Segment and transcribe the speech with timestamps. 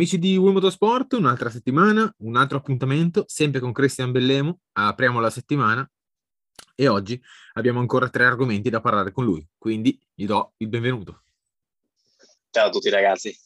[0.00, 4.60] Amici di Wii Motorsport, un'altra settimana, un altro appuntamento, sempre con Christian Bellemo.
[4.72, 5.86] Apriamo la settimana
[6.74, 7.22] e oggi
[7.52, 11.24] abbiamo ancora tre argomenti da parlare con lui, quindi gli do il benvenuto.
[12.48, 13.38] Ciao a tutti ragazzi.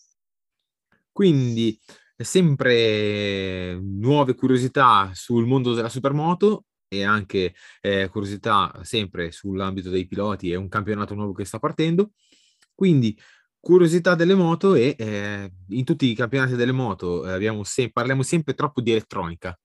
[1.10, 1.76] Quindi,
[2.16, 10.52] sempre nuove curiosità sul mondo della supermoto e anche eh, curiosità sempre sull'ambito dei piloti
[10.52, 12.12] e un campionato nuovo che sta partendo.
[12.76, 13.18] Quindi,
[13.64, 18.52] curiosità delle moto e eh, in tutti i campionati delle moto eh, se- parliamo sempre
[18.52, 19.58] troppo di elettronica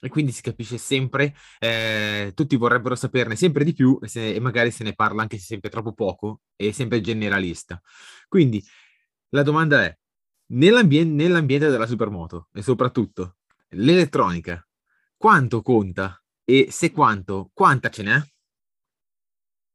[0.00, 4.70] e quindi si capisce sempre, eh, tutti vorrebbero saperne sempre di più se- e, magari
[4.70, 7.80] se ne parla anche sempre troppo poco e sempre generalista.
[8.28, 8.62] Quindi
[9.30, 9.98] la domanda è,
[10.52, 13.38] nell'ambien- nell'ambiente della supermoto e soprattutto
[13.70, 14.62] l'elettronica,
[15.16, 18.22] quanto conta e se quanto, quanta ce n'è?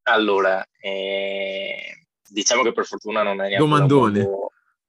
[0.04, 2.03] Allora, eh
[2.34, 4.20] diciamo che per fortuna non è neanche domandone.
[4.20, 4.48] un mondo...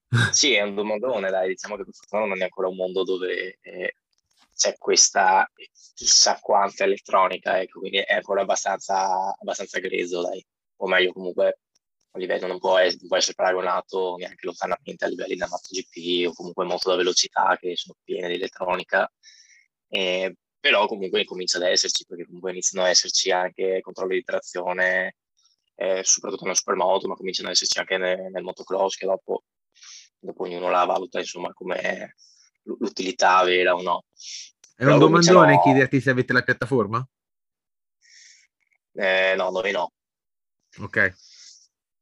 [0.33, 3.59] Sì, è un domandone, dai, diciamo che per fortuna non è ancora un mondo dove
[3.61, 3.97] eh,
[4.55, 5.49] c'è questa
[5.95, 10.45] chissà quanta elettronica, ecco, quindi è ancora abbastanza, abbastanza grezzo, dai.
[10.77, 11.59] O meglio, comunque,
[12.13, 16.29] a livello non può, essere, non può essere paragonato neanche lontanamente a livelli da MotoGP
[16.29, 19.11] o comunque moto da velocità che sono piene di elettronica.
[19.89, 25.17] Eh, però comunque comincia ad esserci, perché comunque iniziano ad esserci anche controlli di trazione,
[25.77, 29.45] eh, soprattutto nel supermoto, ma cominciano ad esserci anche nel, nel motocross, che dopo,
[30.19, 32.15] dopo, ognuno la valuta insomma come
[32.63, 34.05] l'utilità vera o no.
[34.77, 35.63] È un domandone cominciano...
[35.63, 37.07] chiederti se avete la piattaforma?
[38.93, 39.93] Eh, no, noi no.
[40.79, 41.15] Ok.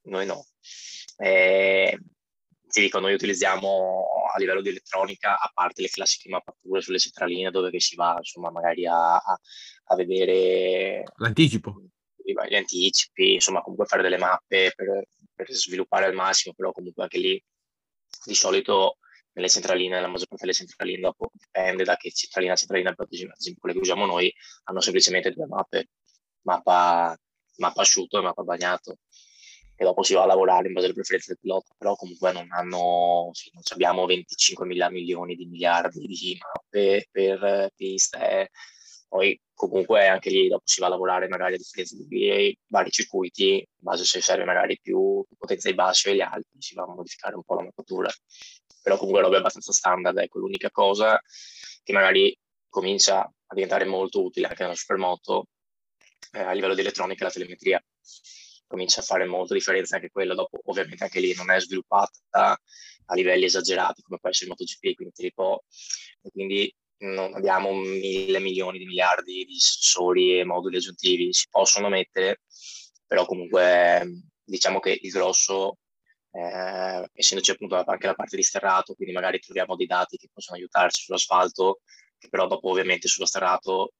[0.02, 0.46] Noi no.
[1.16, 1.98] Eh,
[2.66, 7.50] ti dico, noi utilizziamo a livello di elettronica, a parte le classiche mappature sulle centraline
[7.50, 11.82] dove si va insomma magari a, a vedere l'anticipo
[12.24, 17.18] gli anticipi, insomma comunque fare delle mappe per, per, sviluppare al massimo, però comunque anche
[17.18, 17.42] lì
[18.24, 18.98] di solito
[19.32, 23.60] nelle centraline, nella maggior parte delle centraline, dopo dipende da che centralina centralina, per esempio
[23.60, 24.32] quelle che usiamo noi,
[24.64, 25.88] hanno semplicemente due mappe,
[26.42, 27.16] mappa,
[27.56, 28.98] mappa asciutto e mappa bagnato,
[29.82, 32.46] e dopo si va a lavorare in base alle preferenze del pilota, però comunque non
[32.50, 38.50] hanno, sì, non abbiamo 25 mila milioni di miliardi di mappe per piste,
[39.12, 43.56] poi comunque anche lì dopo si va a lavorare magari a differenza di vari circuiti,
[43.56, 46.94] in base se serve magari più potenza ai bassi o agli alti, si va a
[46.94, 48.10] modificare un po' la mappatura.
[48.80, 51.20] Però comunque roba abbastanza standard, ecco, l'unica cosa
[51.82, 52.34] che magari
[52.70, 55.48] comincia a diventare molto utile anche nella supermoto
[56.32, 57.84] eh, a livello di elettronica è la telemetria.
[58.66, 62.58] Comincia a fare molta differenza anche quella, dopo ovviamente anche lì non è sviluppata
[63.04, 65.64] a livelli esagerati come può essere il MotoGP, quindi tipo,
[66.22, 71.88] e quindi non abbiamo mille milioni di miliardi di sensori e moduli aggiuntivi, si possono
[71.88, 72.42] mettere,
[73.06, 75.78] però comunque diciamo che il grosso,
[76.32, 80.56] eh, essendoci appunto anche la parte di sterrato, quindi magari troviamo dei dati che possono
[80.58, 81.80] aiutarci sull'asfalto,
[82.18, 83.94] che però dopo ovviamente sullo sterrato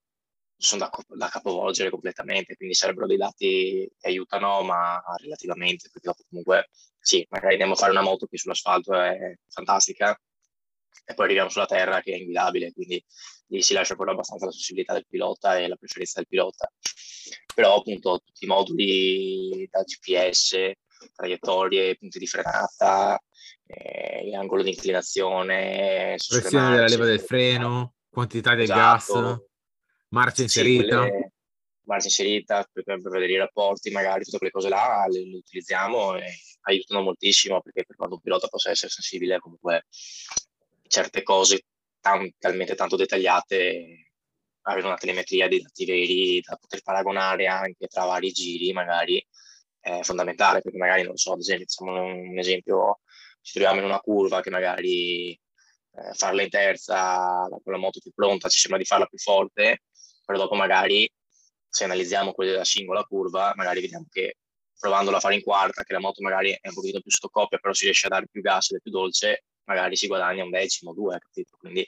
[0.57, 6.23] sono da, da capovolgere completamente, quindi sarebbero dei dati che aiutano, ma relativamente, perché dopo
[6.29, 6.69] comunque
[7.01, 10.17] sì, magari andiamo a fare una moto che sull'asfalto è fantastica,
[11.05, 13.03] e poi arriviamo sulla terra che è inguidabile, quindi
[13.49, 16.73] lì si lascia ancora abbastanza la sensibilità del pilota e la preferenza del pilota.
[17.55, 20.73] Però appunto tutti i moduli da GPS,
[21.15, 23.21] traiettorie, punti di frenata,
[23.67, 29.21] eh, angolo di inclinazione, pressione della leva del freno, quantità del esatto.
[29.21, 29.41] gas,
[30.09, 31.05] marcia inserita.
[31.05, 31.11] Sì,
[31.85, 36.17] marcia inserita per, per, vedere i rapporti, magari tutte quelle cose là le, le utilizziamo
[36.17, 36.25] e
[36.63, 39.87] aiutano moltissimo perché per quando un pilota possa essere sensibile comunque
[40.93, 41.65] certe cose
[42.01, 44.13] tan, talmente tanto dettagliate,
[44.63, 49.25] avere una telemetria di dati veri da poter paragonare anche tra vari giri magari
[49.81, 53.01] è fondamentale, perché magari, non so, ad esempio, facciamo un esempio,
[53.41, 58.13] ci troviamo in una curva che magari eh, farla in terza con la moto più
[58.15, 59.83] pronta ci sembra di farla più forte,
[60.25, 61.11] però dopo magari
[61.69, 64.37] se analizziamo quella della singola curva, magari vediamo che
[64.79, 67.73] provandola a fare in quarta, che la moto magari è un pochino più sottocoppia, però
[67.73, 70.93] si riesce a dare più gas ed è più dolce, magari si guadagna un decimo,
[70.93, 71.57] due, capito?
[71.59, 71.87] Quindi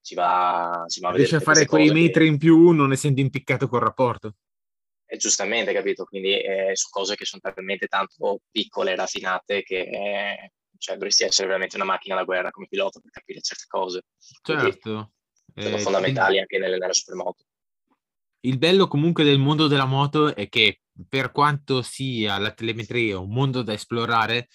[0.00, 1.28] si va, si va a vedere.
[1.28, 2.30] Riesce a fare quei metri che...
[2.30, 4.36] in più non essendo impiccato col rapporto.
[5.06, 6.04] Eh, giustamente, capito?
[6.04, 11.24] Quindi eh, su cose che sono talmente tanto piccole e raffinate che eh, cioè, dovresti
[11.24, 14.02] essere veramente una macchina da guerra come pilota per capire certe cose.
[14.42, 15.12] Certo.
[15.52, 17.44] Quindi, sono fondamentali anche nelle, nella supermoto.
[18.40, 23.30] Il bello comunque del mondo della moto è che per quanto sia la telemetria un
[23.30, 24.48] mondo da esplorare,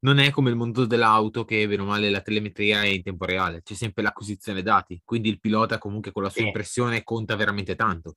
[0.00, 3.24] non è come il mondo dell'auto che, bene o male, la telemetria è in tempo
[3.24, 7.74] reale, c'è sempre l'acquisizione dati, quindi il pilota comunque con la sua impressione conta veramente
[7.74, 8.16] tanto.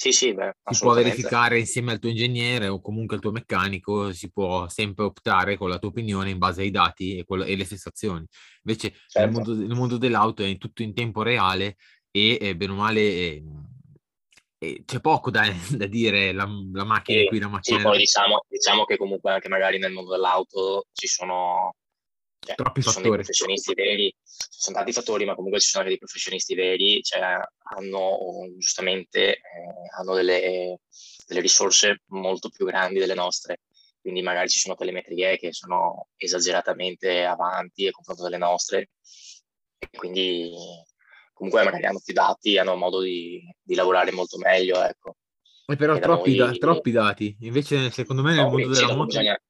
[0.00, 4.12] Sì, sì, beh, si può verificare insieme al tuo ingegnere o comunque al tuo meccanico,
[4.12, 7.54] si può sempre optare con la tua opinione in base ai dati e, quello, e
[7.54, 8.24] le sensazioni.
[8.62, 9.18] Invece certo.
[9.18, 11.76] nel, mondo, nel, mondo, dell'auto è tutto in tempo reale
[12.10, 13.42] e, e bene o male è,
[14.84, 17.78] c'è poco da, da dire, la, la macchina sì, qui, la macchina...
[17.78, 21.74] Sì, poi diciamo, diciamo che comunque anche magari nel mondo dell'auto ci sono
[22.40, 23.04] cioè, troppi fattori.
[23.04, 26.54] Sono dei professionisti veri, ci sono tanti fattori, ma comunque ci sono anche dei professionisti
[26.54, 27.38] veri, cioè
[27.74, 28.18] hanno
[28.58, 29.40] giustamente eh,
[29.98, 30.80] hanno delle,
[31.26, 33.60] delle, risorse molto più grandi delle nostre.
[34.00, 38.90] Quindi magari ci sono telemetrie che sono esageratamente avanti a confronto delle nostre.
[39.78, 40.50] E quindi
[41.40, 44.82] comunque magari hanno più dati, hanno modo di, di lavorare molto meglio.
[44.84, 45.16] Ecco.
[45.66, 46.50] E però troppi, noi...
[46.50, 47.36] da, troppi, dati.
[47.40, 49.06] Invece, secondo me, nel no, mondo della moto...
[49.06, 49.40] Bisogna,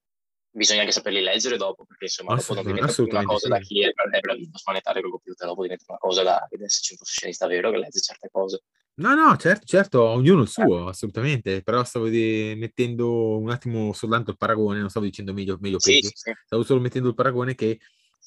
[0.53, 3.49] bisogna anche saperli leggere dopo, perché insomma dopo non diventa una cosa sì.
[3.49, 6.93] da chi è, è bravino a smanettare col computer, dopo diventa una cosa da esserci
[6.93, 8.63] un professionista vero che legge certe cose.
[9.01, 10.91] No, no, certo, certo, ognuno il suo, eh.
[10.91, 15.81] assolutamente, però stavo di, mettendo un attimo soltanto il paragone, non stavo dicendo meglio, meglio
[15.81, 17.81] sì, peggio, sì, stavo solo mettendo il paragone che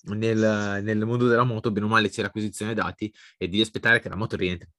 [0.06, 4.10] nel, nel, mondo della moto, bene o male, c'è l'acquisizione dati e devi aspettare che
[4.10, 4.70] la moto rientri.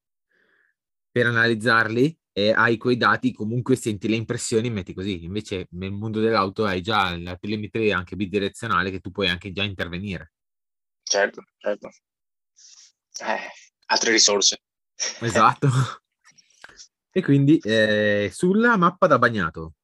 [1.11, 5.25] Per analizzarli e hai quei dati, comunque senti le impressioni e metti così.
[5.25, 9.63] Invece nel mondo dell'auto hai già la telemetria anche bidirezionale che tu puoi anche già
[9.63, 10.33] intervenire.
[11.03, 11.89] Certo, certo.
[13.21, 13.49] Eh,
[13.87, 14.63] altre risorse.
[15.21, 15.69] Esatto.
[17.17, 19.75] e quindi eh, sulla mappa da bagnato,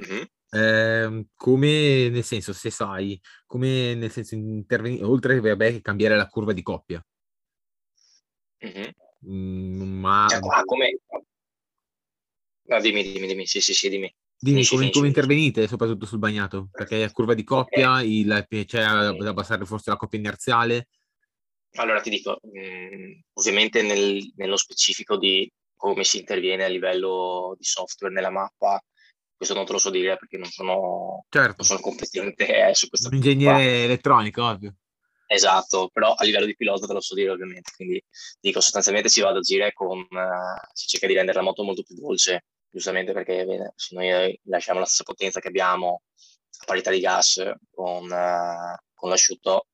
[0.00, 0.22] mm-hmm.
[0.50, 6.52] Eh, come nel senso, se sai, come nel senso intervenire, oltre vabbè, cambiare la curva
[6.52, 7.04] di coppia.
[8.64, 8.90] Mm-hmm.
[9.30, 10.26] Mm, ma...
[10.28, 10.98] Cioè, qua, come,
[12.68, 14.14] No, dimmi, dimmi, dimmi, sì, sì, sì, dimmi.
[14.40, 16.68] Dimmi finisci, come, finisci, come intervenite soprattutto sul bagnato?
[16.70, 20.88] Perché a curva di coppia, eh, il, c'è da abbassare forse la coppia inerziale?
[21.76, 27.64] Allora ti dico, mh, ovviamente nel, nello specifico di come si interviene a livello di
[27.64, 28.82] software nella mappa,
[29.38, 31.54] questo non te lo so dire perché non sono, certo.
[31.58, 33.08] non sono competente eh, su questo.
[33.08, 34.74] Un ingegnere elettronico, ovvio.
[35.28, 38.02] Esatto, però a livello di pilota te lo so dire ovviamente, quindi
[38.40, 41.84] dico sostanzialmente si va ad agire con, uh, si cerca di rendere la moto molto
[41.84, 46.02] più dolce, giustamente perché bene, se noi lasciamo la stessa potenza che abbiamo
[46.60, 47.40] a parità di gas
[47.70, 49.66] con, uh, con l'asciutto,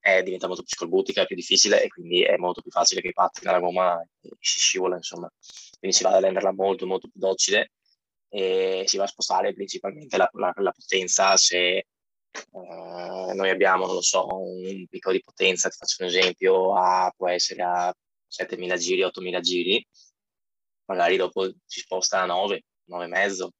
[0.00, 3.12] eh, diventa molto più scorbutica, è più difficile e quindi è molto più facile che
[3.12, 5.32] patti nella gomma e si scivola, insomma.
[5.78, 7.70] Quindi si va a renderla molto, molto più docile
[8.30, 11.86] e si va a spostare principalmente la, la, la potenza se
[12.52, 17.12] uh, noi abbiamo, non lo so, un picco di potenza, ti faccio un esempio, a,
[17.16, 17.94] può essere a
[18.30, 19.86] 7.000 giri, 8.000 giri,
[20.86, 23.52] magari dopo si sposta a 9, 9 e mezzo,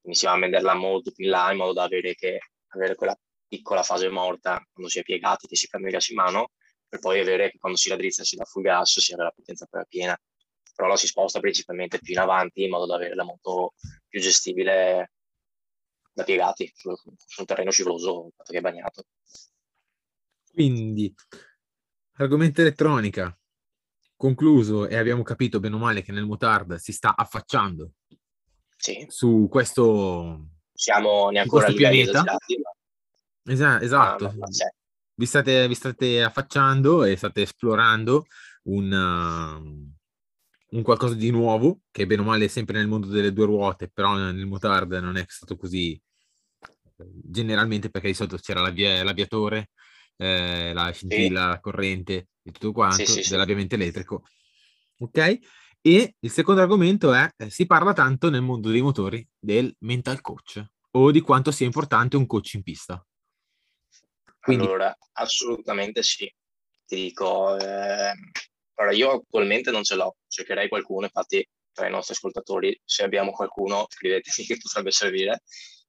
[0.00, 2.38] quindi si va a venderla molto più in là in modo da avere, che,
[2.68, 6.16] avere quella piccola fase morta quando si è piegati, che si prende il gas in
[6.16, 6.50] mano,
[6.88, 9.66] per poi avere che quando si raddrizza si dà full gas, si avere la potenza
[9.66, 10.18] poi piena.
[10.74, 13.74] Però la si sposta principalmente più in avanti in modo da avere la moto
[14.08, 15.12] più gestibile
[16.12, 19.04] da piegati su, su un terreno scivoloso che è bagnato.
[20.52, 21.12] Quindi,
[22.16, 23.36] argomento elettronica
[24.16, 27.90] concluso e abbiamo capito bene o male che nel Motard si sta affacciando
[28.76, 29.04] sì.
[29.08, 32.24] su questo, Siamo neanche pianeta.
[33.44, 34.26] Esa- esatto.
[34.26, 34.32] Ah,
[35.14, 38.26] vi, state, vi, state, affacciando e state esplorando
[38.64, 39.94] un, uh,
[40.74, 43.88] un, qualcosa di nuovo, che bene o male è sempre nel mondo delle due ruote,
[43.88, 46.00] però nel Motard non è stato così
[46.96, 49.70] generalmente perché di solito c'era l'avvia- l'aviatore,
[50.16, 51.48] eh, la scintilla, sì.
[51.48, 54.24] la corrente e tutto quanto sì, sì, dell'avviamento elettrico.
[54.98, 55.38] Ok?
[55.80, 60.20] E il secondo argomento è, eh, si parla tanto nel mondo dei motori del mental
[60.20, 63.04] coach o di quanto sia importante un coach in pista.
[64.40, 64.64] Quindi...
[64.64, 66.32] Allora, assolutamente sì.
[66.86, 68.12] Ti dico, eh,
[68.74, 73.32] allora io attualmente non ce l'ho, cercherei qualcuno, infatti tra i nostri ascoltatori, se abbiamo
[73.32, 75.42] qualcuno, scrivetemi che potrebbe servire.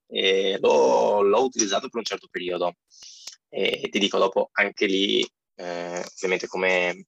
[0.08, 2.76] E l'ho, l'ho utilizzato per un certo periodo
[3.50, 5.22] e ti dico dopo, anche lì,
[5.56, 7.08] eh, ovviamente come,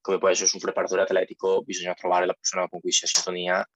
[0.00, 3.08] come può essere su un preparatore atletico, bisogna trovare la persona con cui si è
[3.08, 3.68] sintonia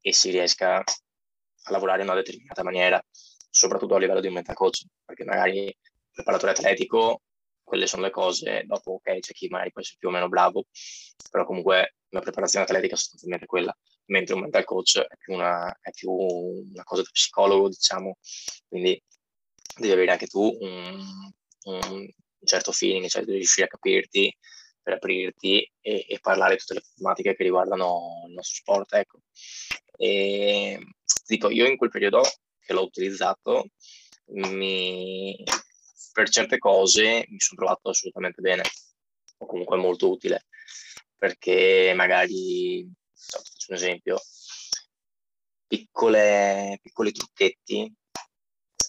[0.00, 3.02] e si riesca a lavorare in una determinata maniera,
[3.50, 5.76] soprattutto a livello di un mental coach, perché magari il
[6.12, 7.20] preparatore atletico,
[7.66, 10.66] quelle sono le cose, dopo ok, c'è chi magari può essere più o meno bravo,
[11.30, 15.76] però comunque la preparazione atletica è sostanzialmente quella, mentre un mental coach è più una,
[15.80, 18.18] è più una cosa da psicologo, diciamo,
[18.68, 19.02] quindi
[19.78, 21.04] devi avere anche tu un,
[21.64, 22.08] un
[22.44, 24.32] certo feeling, cioè devi riuscire a capirti
[24.80, 28.94] per aprirti e, e, parlare di tutte le tematiche che riguardano il nostro sport.
[28.94, 29.22] Ecco.
[29.96, 30.78] E,
[31.26, 32.22] dico, io in quel periodo
[32.60, 33.70] che l'ho utilizzato,
[34.26, 35.42] mi,
[36.12, 38.62] per certe cose mi sono trovato assolutamente bene,
[39.38, 40.46] o comunque molto utile,
[41.16, 44.20] perché magari, faccio un esempio,
[45.66, 47.92] piccole, piccoli trucchetti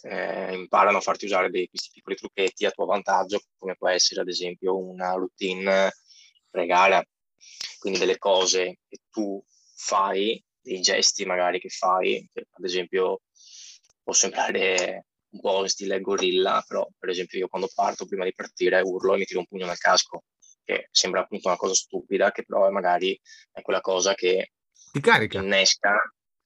[0.04, 4.22] eh, imparano a farti usare dei, questi piccoli trucchetti a tuo vantaggio, come può essere
[4.22, 5.92] ad esempio una routine
[6.50, 7.04] pre-gara,
[7.80, 9.44] quindi delle cose che tu
[9.76, 13.22] fai, dei gesti magari che fai, che ad esempio
[14.04, 18.34] può sembrare un po' in stile gorilla, però per esempio io quando parto, prima di
[18.34, 20.24] partire, urlo e mi tiro un pugno nel casco,
[20.64, 23.20] che sembra appunto una cosa stupida, che però magari
[23.52, 24.52] è quella cosa che
[24.92, 25.40] ti carica.
[25.40, 25.98] innesca,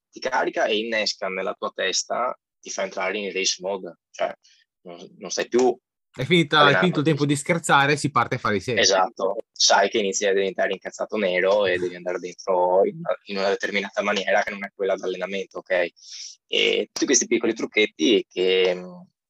[0.10, 4.34] ti carica e innesca nella tua testa, ti fa entrare in race mode, cioè
[4.82, 5.78] non, non stai più
[6.14, 8.80] è, finita, è finito il tempo di scherzare, si parte a fare i segni.
[8.80, 13.38] Esatto, sai che inizi a diventare incazzato nero e devi andare dentro in una, in
[13.38, 15.88] una determinata maniera che non è quella d'allenamento, ok?
[16.48, 18.72] E tutti questi piccoli trucchetti che,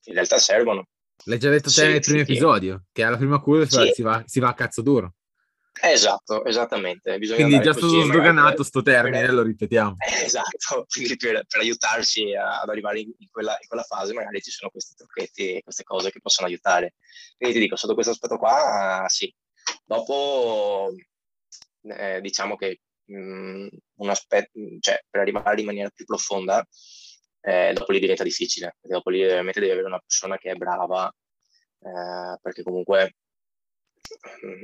[0.03, 0.87] in realtà servono.
[1.25, 3.91] L'hai già detto te sì, nel primo sì, episodio, che alla prima curva sì.
[3.93, 5.13] si, va, si va a cazzo duro.
[5.83, 7.17] Esatto, esattamente.
[7.17, 9.33] Bisogna quindi già stato sdoganato sto termine, per...
[9.33, 9.95] lo ripetiamo.
[10.23, 14.41] esatto, quindi per, per aiutarsi a, ad arrivare in, in, quella, in, quella, fase magari
[14.41, 16.93] ci sono questi trucchetti e queste cose che possono aiutare.
[17.35, 19.33] Quindi ti dico, sotto questo aspetto qua, sì.
[19.83, 20.93] Dopo,
[21.83, 26.63] eh, diciamo che mh, mm, un aspetto, cioè per arrivare in maniera più profonda,
[27.41, 31.11] eh, dopo lì diventa difficile, dopo lì veramente devi avere una persona che è brava,
[31.79, 33.15] eh, perché comunque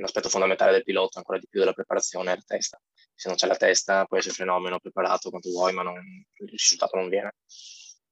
[0.00, 2.80] l'aspetto fondamentale del pilota, ancora di più della preparazione, è la testa.
[3.14, 6.96] Se non c'è la testa, puoi essere fenomeno preparato quanto vuoi, ma non, il risultato
[6.96, 7.34] non viene.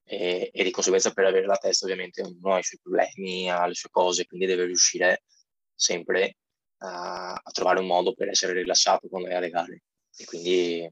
[0.05, 3.67] E, e, di conseguenza per avere la testa ovviamente uno ha i suoi problemi, ha
[3.67, 5.25] le sue cose, quindi deve riuscire
[5.75, 6.37] sempre
[6.79, 9.83] a, a trovare un modo per essere rilassato quando è alle gare.
[10.17, 10.89] E quindi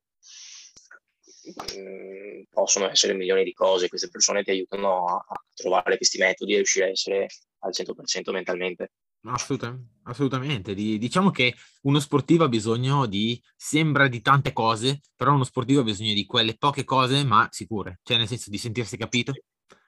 [1.44, 6.18] mh, mm, possono essere milioni di cose, queste persone ti aiutano a, a trovare questi
[6.18, 7.26] metodi e riuscire a essere
[7.60, 8.92] al 100% mentalmente.
[9.26, 10.74] Assolutamente, assolutamente.
[10.74, 15.84] diciamo che uno sportivo ha bisogno di, sembra di tante cose, però uno sportivo ha
[15.84, 19.32] bisogno di quelle poche cose, ma sicure, cioè nel senso di sentirsi capito,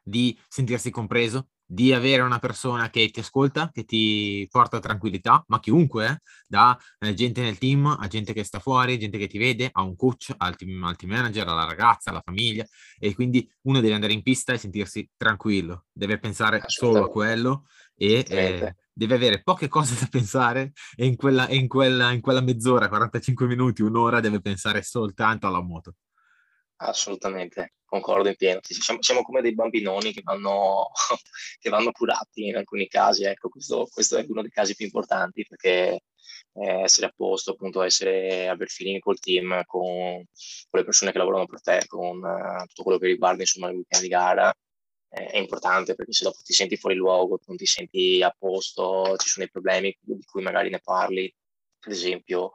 [0.03, 5.59] di sentirsi compreso, di avere una persona che ti ascolta, che ti porta tranquillità, ma
[5.59, 9.37] chiunque, eh, da eh, gente nel team a gente che sta fuori, gente che ti
[9.37, 12.65] vede, a un coach, al team, al team manager, alla ragazza, alla famiglia,
[12.99, 17.67] e quindi uno deve andare in pista e sentirsi tranquillo, deve pensare solo a quello
[17.97, 22.41] e eh, deve avere poche cose da pensare e in quella, in, quella, in quella
[22.41, 25.97] mezz'ora, 45 minuti, un'ora deve pensare soltanto alla moto.
[26.77, 28.61] Assolutamente, concordo in pieno.
[28.63, 30.89] Siamo, siamo come dei bambinoni che vanno,
[31.61, 33.25] che vanno, curati in alcuni casi.
[33.25, 36.01] Ecco, questo, questo, è uno dei casi più importanti perché
[36.55, 41.19] eh, essere a posto, appunto, essere, aver feeling col team, con, con, le persone che
[41.19, 44.55] lavorano per te, con uh, tutto quello che riguarda insomma, il weekend di gara,
[45.09, 49.29] è importante perché se dopo ti senti fuori luogo, non ti senti a posto, ci
[49.29, 51.33] sono dei problemi di cui magari ne parli,
[51.81, 52.53] ad esempio,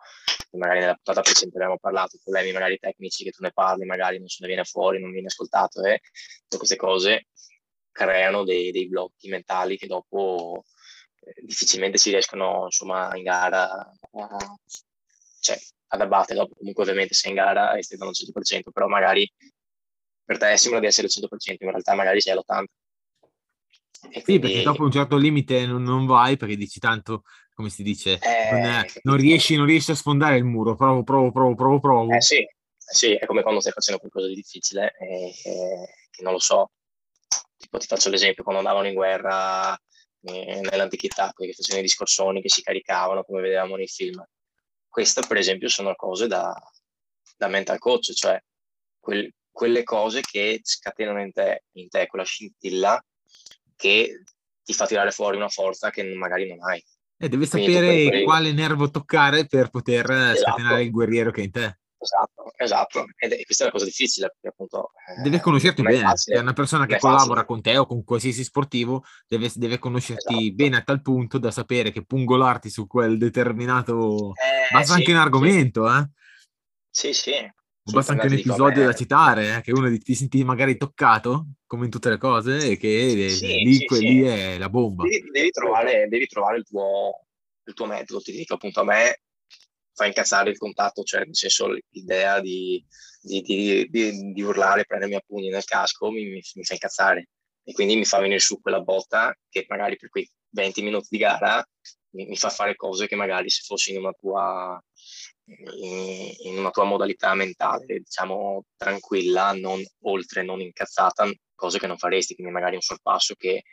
[0.52, 4.28] magari nella puntata precedente abbiamo parlato, problemi magari tecnici che tu ne parli, magari non
[4.28, 6.02] se ne viene fuori, non viene ascoltato e
[6.42, 7.28] tutte queste cose
[7.92, 10.64] creano dei, dei blocchi mentali che dopo
[11.22, 14.60] eh, difficilmente si riescono insomma in gara a,
[15.40, 18.88] cioè, ad abbattere, dopo comunque ovviamente sei in gara e stai dando il 100%, però
[18.88, 19.30] magari
[20.32, 22.64] per te sembra di essere il 100%, in realtà magari sei all'80%.
[24.10, 27.24] E sì, perché dopo un certo limite non, non, vai perché dici tanto,
[27.54, 31.04] come si dice, eh, non, è, non, riesci, non, riesci, a sfondare il muro, provo,
[31.04, 32.16] provo, provo, provo, provo.
[32.16, 32.44] Eh sì,
[32.78, 36.72] sì, è come quando stai facendo qualcosa di difficile e, e che non lo so.
[37.58, 39.78] Tipo ti faccio l'esempio, quando andavano in guerra
[40.24, 44.24] eh, nell'antichità, quelli che facevano i discorsoni, che si caricavano come vedevamo nei film.
[44.88, 46.52] Queste per esempio sono cose da,
[47.38, 48.42] da mental coach, cioè
[49.00, 53.04] quel, quelle cose che scatenano in te, in te quella scintilla
[53.76, 54.24] che
[54.64, 56.84] ti fa tirare fuori una forza che magari non hai.
[57.18, 58.24] E devi sapere quelle...
[58.24, 60.40] quale nervo toccare per poter esatto.
[60.40, 61.80] scatenare il guerriero che è in te.
[62.02, 63.06] Esatto, esatto.
[63.16, 64.92] E questa è una cosa difficile perché appunto...
[65.08, 66.00] Eh, deve conoscerti bene.
[66.00, 70.34] Facile, è una persona che collabora con te o con qualsiasi sportivo deve, deve conoscerti
[70.34, 70.56] esatto.
[70.56, 74.32] bene a tal punto da sapere che pungolarti su quel determinato...
[74.32, 75.98] Eh, Basta sì, anche un argomento, sì.
[75.98, 76.10] eh?
[76.90, 77.52] Sì, sì,
[77.92, 81.92] Basta anche un episodio da citare, eh, che uno ti senti magari toccato, come in
[81.92, 84.08] tutte le cose, e che sì, lì, sì, sì.
[84.08, 85.04] lì, è la bomba.
[85.04, 87.26] Devi, devi, trovare, devi trovare il, tuo,
[87.66, 89.22] il, tuo, metodo, ti dico appunto a me
[89.94, 92.84] fa incazzare il contatto, cioè nel senso l'idea di,
[93.22, 93.42] di,
[93.90, 93.90] di,
[94.34, 97.30] di urlare, prendermi a pugni nel casco mi, mi, mi fa incazzare
[97.64, 101.18] e quindi mi fa venire su quella botta che magari per quei 20 minuti di
[101.18, 101.64] gara
[102.12, 104.82] mi, mi fa fare cose che magari se fossi in una tua
[105.58, 111.98] in, in una tua modalità mentale, diciamo, tranquilla, non oltre, non incazzata, cose che non
[111.98, 113.64] faresti, quindi magari un sorpasso che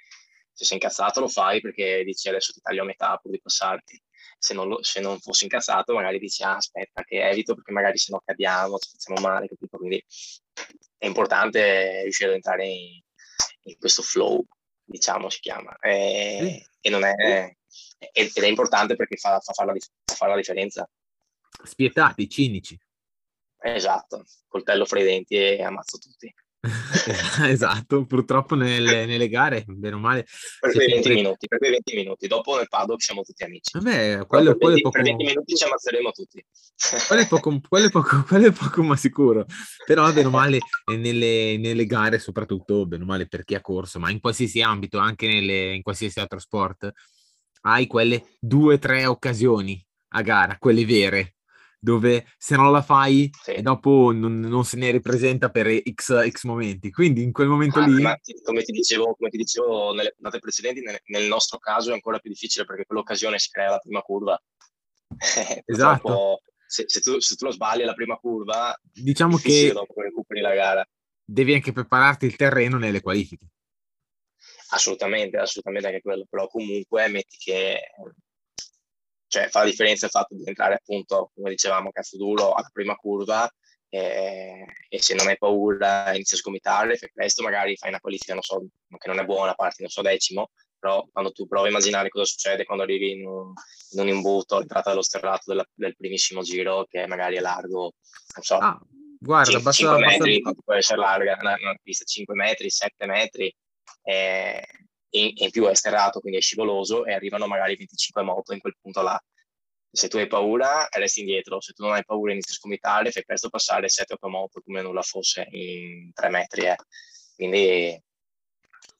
[0.52, 4.02] se sei incazzato lo fai perché dici adesso ti taglio a metà pur di passarti.
[4.40, 7.96] Se non, lo, se non fossi incazzato magari dici ah, aspetta che evito perché magari
[7.96, 9.78] se no cadiamo, ci facciamo male, capito?
[9.78, 10.04] Quindi
[10.96, 13.00] è importante riuscire ad entrare in,
[13.62, 14.44] in questo flow,
[14.84, 16.68] diciamo si chiama, e, sì.
[16.80, 17.54] e non è,
[18.12, 20.88] ed è importante perché fa, fa, fare la, fa fare la differenza.
[21.64, 22.78] Spietati, cinici.
[23.60, 26.32] Esatto, coltello fra i denti e ammazzo tutti.
[27.46, 30.26] esatto, purtroppo nelle, nelle, gare, bene o male.
[30.58, 31.14] Per quei 20 sempre...
[31.14, 33.70] minuti, per quei 20 minuti, dopo nel paddock siamo tutti amici.
[33.72, 34.96] Vabbè, quello, per, 20, poco...
[34.96, 36.44] per 20 minuti ci ammazzeremo tutti.
[37.06, 39.46] quello, è poco, quello, è poco, quello è poco ma sicuro.
[39.86, 40.58] Però bene o male
[40.96, 44.98] nelle, nelle, gare, soprattutto bene o male per chi ha corso, ma in qualsiasi ambito,
[44.98, 46.90] anche nelle, in qualsiasi altro sport,
[47.62, 49.80] hai quelle due o tre occasioni
[50.12, 51.36] a gara, quelle vere,
[51.78, 53.62] dove se non la fai sì.
[53.62, 56.90] dopo non, non, se ne ripresenta per x, x momenti.
[56.90, 58.02] Quindi in quel momento ah, lì...
[58.42, 62.18] come ti dicevo, come ti dicevo nelle date precedenti, nel, nel, nostro caso è ancora
[62.18, 64.40] più difficile perché quell'occasione si crea la prima curva.
[65.64, 66.42] esatto.
[66.66, 70.54] Se, se, tu, se, tu, lo sbagli alla prima curva, diciamo che dopo recuperi la
[70.54, 70.86] gara.
[71.24, 73.46] Devi anche prepararti il terreno nelle qualifiche.
[74.70, 77.80] Assolutamente, assolutamente anche quello, però comunque metti che
[79.28, 82.94] cioè fa la differenza il fatto di entrare appunto, come dicevamo, cazzo duro alla prima
[82.96, 83.48] curva
[83.90, 88.34] e, e, se non hai paura inizi a sgomitare, fai presto, magari fai una qualifica,
[88.34, 88.66] non so,
[88.98, 92.24] che non è buona, parti, non so, decimo, però quando tu provi a immaginare cosa
[92.24, 93.52] succede quando arrivi in un,
[93.90, 97.94] in un imbuto all'entrata dello sterrato della, del primissimo giro, che magari è largo,
[98.34, 98.78] non so, ah,
[99.18, 100.62] guarda, 5, basta, 5 metri, basta...
[100.62, 103.54] può essere larga, una, una pista 5 metri, 7 metri,
[104.02, 104.66] eh,
[105.10, 108.76] in, in più è sterrato, quindi è scivoloso e arrivano magari 25 moto in quel
[108.80, 109.20] punto là.
[109.90, 113.24] Se tu hai paura, resti indietro, se tu non hai paura inizi a scomitare, fai
[113.24, 116.66] presto passare 7-8 moto come nulla fosse in 3 metri.
[116.66, 116.76] Eh.
[117.34, 118.02] Quindi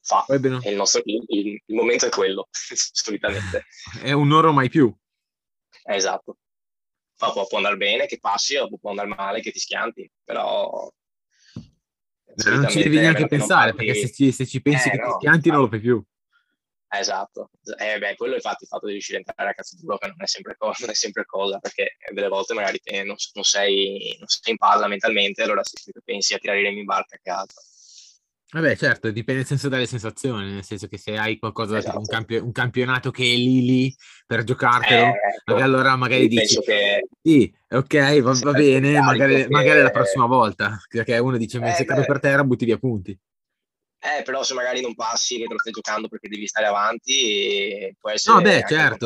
[0.01, 0.25] fa.
[0.29, 3.65] Il, nostro, il, il, il, momento è quello, solitamente.
[4.01, 4.93] È un'ora mai più.
[5.83, 6.37] Esatto.
[7.15, 10.89] Può, può andare bene che passi o può andare male che ti schianti, però
[12.45, 15.11] non ci devi neanche pensare, perché se ci, se ci pensi eh, che no, ti
[15.13, 16.03] schianti non lo fai più.
[16.91, 20.07] Esatto, eh, beh, quello infatti il fatto di riuscire a entrare a cazzo duro che
[20.07, 23.43] non è sempre cosa, non è sempre cosa perché delle volte magari te non, non,
[23.43, 27.17] sei, non sei in palla mentalmente, allora se pensi a tirare i remi in barca
[27.21, 27.61] che altro.
[28.51, 31.99] Vabbè, certo, dipende sempre dalle sensazioni, nel senso che se hai qualcosa, esatto.
[31.99, 35.13] un, campio- un, campionato che è lì lì per giocartelo, eh,
[35.45, 35.55] ecco.
[35.57, 37.07] allora magari dici, che...
[37.21, 39.49] sì, ok, va, va bene, magari, che...
[39.49, 43.15] magari, la prossima volta, perché uno dice, eh, se cado per terra butti via punti.
[44.01, 47.95] Eh, però se magari non passi che te lo stai giocando perché devi stare avanti,
[47.99, 48.35] può essere...
[48.35, 49.05] No, beh, certo.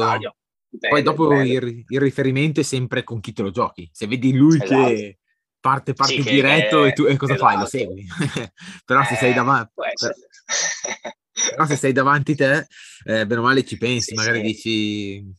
[0.70, 3.90] Dipende, Poi dopo il, il, riferimento è sempre con chi te lo giochi.
[3.92, 4.88] Se vedi lui esatto.
[4.88, 5.20] che
[5.64, 6.90] parte, parte sì, diretto che...
[6.90, 7.56] e tu e cosa fai?
[7.56, 7.78] Lo esatto.
[7.78, 8.06] segui.
[8.84, 9.72] però eh, se sei davanti...
[11.56, 12.68] però se sei davanti te,
[13.06, 14.44] eh, bene o male ci pensi, sì, magari sì.
[14.44, 15.34] dici...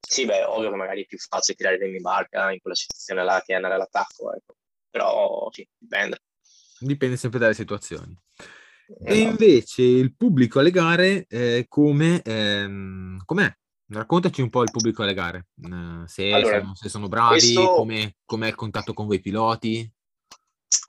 [0.00, 3.42] Sì, beh, ovvio che magari è più facile tirare in barca in quella situazione là
[3.44, 4.56] che andare all'attacco, ecco.
[4.88, 6.22] Però sì, dipende.
[6.78, 8.16] Dipende sempre dalle situazioni.
[9.04, 9.30] E esatto.
[9.30, 13.54] invece il pubblico alle gare, eh, come, ehm, com'è?
[13.88, 17.74] Raccontaci un po' il pubblico alle gare, uh, se, allora, sono, se, sono, bravi, questo...
[17.74, 19.88] come, com'è il contatto con voi piloti.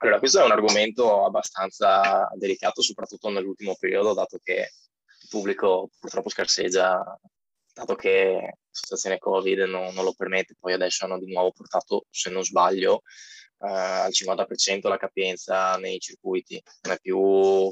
[0.00, 6.28] Allora, questo è un argomento abbastanza delicato, soprattutto nell'ultimo periodo, dato che il pubblico purtroppo
[6.28, 7.20] scarseggia,
[7.72, 10.56] dato che la situazione Covid non, non lo permette.
[10.58, 13.02] Poi adesso hanno di nuovo portato, se non sbaglio,
[13.58, 17.16] uh, al 50% la capienza nei circuiti, non è più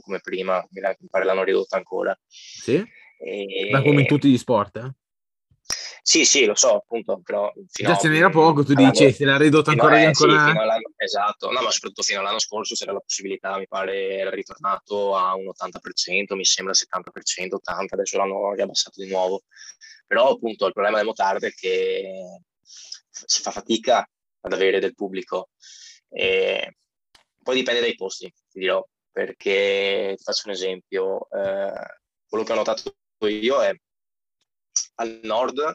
[0.01, 2.17] come prima, mi pare l'hanno ridotta ancora.
[2.29, 2.81] Sì?
[3.19, 3.69] E...
[3.73, 4.77] Ma come in tutti gli sport?
[4.77, 4.95] Eh?
[6.09, 7.53] Sì, sì, lo so, appunto, però...
[7.65, 10.53] Già ce n'era poco, tu dici, se l'ha ridotto ancora di ancora...
[10.53, 10.59] Sì,
[10.99, 15.35] esatto, no, ma soprattutto fino all'anno scorso c'era la possibilità, mi pare, era ritornato a
[15.35, 19.43] un 80%, mi sembra 70%, 80%, adesso l'hanno riabbassato di nuovo.
[20.07, 22.41] Però, appunto, il problema del motardo è che
[23.11, 24.09] si fa fatica
[24.43, 25.49] ad avere del pubblico.
[26.09, 26.77] E
[27.43, 31.29] poi dipende dai posti, ti dirò, perché ti faccio un esempio.
[31.31, 33.75] Eh, quello che ho notato io è
[34.99, 35.75] al nord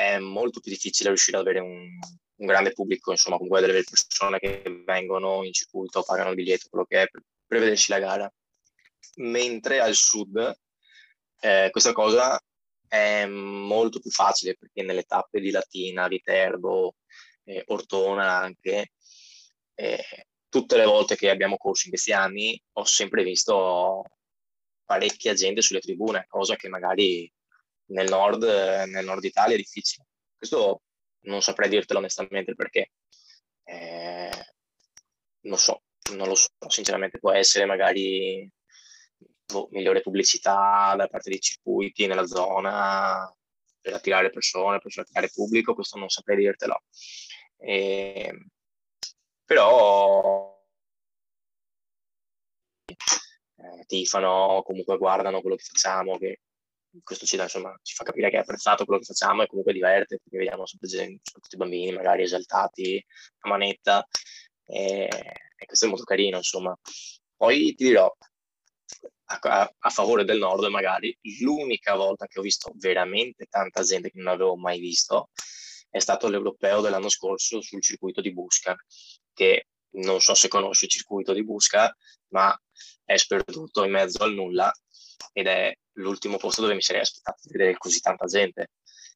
[0.00, 1.98] è molto più difficile riuscire ad avere un,
[2.36, 6.86] un grande pubblico, insomma, comunque delle persone che vengono in circuito, pagano il biglietto, quello
[6.86, 7.22] che è, per,
[7.60, 8.32] vederci la gara.
[9.16, 10.58] Mentre al sud
[11.40, 12.40] eh, questa cosa
[12.88, 16.96] è molto più facile perché nelle tappe di Latina, Viterbo,
[17.44, 18.92] eh, Ortona anche,
[19.74, 24.04] eh, tutte le volte che abbiamo corso in questi anni ho sempre visto
[24.84, 27.30] parecchia gente sulle tribune, cosa che magari
[27.90, 30.06] nel nord, nel nord Italia è difficile.
[30.36, 30.82] Questo
[31.22, 32.92] non saprei dirtelo onestamente perché
[33.64, 34.30] eh,
[35.42, 35.82] non so,
[36.14, 38.50] non lo so, sinceramente può essere magari
[39.46, 43.32] boh, migliore pubblicità da parte dei circuiti nella zona
[43.80, 46.82] per attirare persone, per attirare pubblico, questo non saprei dirtelo.
[47.56, 48.46] E,
[49.44, 50.58] però
[53.86, 56.40] tifano, comunque guardano quello che facciamo, che
[57.02, 59.72] questo ci, dà, insomma, ci fa capire che è apprezzato quello che facciamo e comunque
[59.72, 63.04] diverte, perché vediamo sempre i bambini magari esaltati
[63.40, 64.06] a manetta
[64.64, 65.08] e,
[65.56, 66.76] e questo è molto carino, insomma.
[67.36, 68.12] Poi ti dirò,
[69.24, 74.18] a, a, favore del nord magari, l'unica volta che ho visto veramente tanta gente che
[74.18, 75.30] non avevo mai visto
[75.88, 78.76] è stato l'europeo dell'anno scorso sul circuito di Busca,
[79.32, 81.94] che non so se conosci il circuito di Busca,
[82.28, 82.56] ma
[83.04, 84.72] è sperduto in mezzo al nulla
[85.32, 88.70] ed è l'ultimo posto dove mi sarei aspettato di vedere così tanta gente.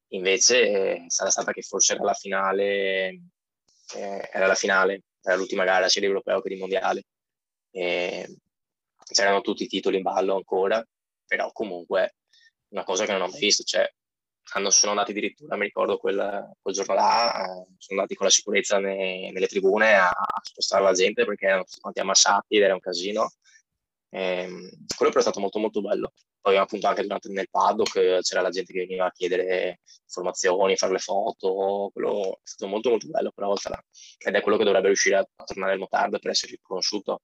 [0.08, 3.20] Invece eh, sarà stata che forse era la finale,
[3.94, 7.04] eh, era la finale, era l'ultima gara sia di europeo che di mondiale.
[7.70, 8.36] E
[9.12, 10.84] c'erano tutti i titoli in ballo ancora,
[11.26, 12.16] però comunque
[12.68, 13.88] una cosa che non ho mai visto, cioè
[14.52, 18.32] hanno, sono andati addirittura, mi ricordo quel, quel giorno là, eh, sono andati con la
[18.32, 22.62] sicurezza ne, nelle tribune a, a, spostare la gente perché erano tutti quanti ammassati ed
[22.62, 23.32] era un casino.
[24.14, 26.12] E, ehm, quello però è stato molto molto bello.
[26.40, 30.92] Poi appunto anche durante nel paddock c'era la gente che veniva a chiedere informazioni, fare
[30.92, 33.84] le foto, quello è stato molto molto bello quella volta là.
[34.18, 37.22] Ed è quello che dovrebbe riuscire a, a tornare al motard per essere riconosciuto.